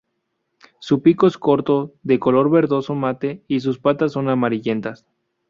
Su 0.79 1.03
pico 1.03 1.27
es 1.27 1.37
corto, 1.37 1.93
de 2.01 2.17
color 2.19 2.49
verdoso 2.49 2.95
mate, 2.95 3.43
y 3.47 3.59
sus 3.59 3.77
patas 3.77 4.13
son 4.13 4.29
amarillentas. 4.29 5.05